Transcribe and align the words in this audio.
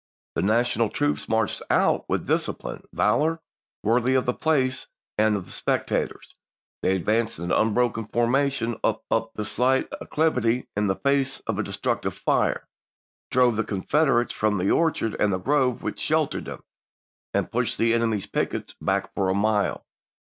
The 0.33 0.41
national 0.41 0.89
troops 0.89 1.29
marched 1.29 1.61
out 1.69 2.09
with 2.09 2.25
disciplined 2.25 2.87
valor, 2.91 3.39
worthy 3.83 4.15
of 4.15 4.25
the 4.25 4.33
place 4.33 4.87
and 5.19 5.35
the 5.35 5.51
spectators; 5.51 6.33
they 6.81 6.95
ad 6.95 7.05
vanced 7.05 7.37
in 7.37 7.51
unbroken 7.51 8.07
formation 8.07 8.79
up 8.83 9.05
the 9.35 9.45
slight 9.45 9.87
acclivity 10.01 10.67
in 10.75 10.87
the 10.87 10.95
face 10.95 11.39
of 11.41 11.59
a 11.59 11.63
destructive 11.63 12.15
fire, 12.15 12.67
drove 13.29 13.57
the 13.57 13.63
Confeder 13.63 14.23
ates 14.23 14.33
from 14.33 14.57
the 14.57 14.71
orchard 14.71 15.15
and 15.19 15.31
the 15.31 15.37
grove 15.37 15.83
which 15.83 15.99
sheltered 15.99 16.45
them, 16.45 16.63
and 17.35 17.51
pushed 17.51 17.77
the 17.77 17.93
enemy's 17.93 18.25
pickets 18.25 18.73
back 18.81 19.13
for 19.13 19.29
a 19.29 19.35
mile. 19.35 19.85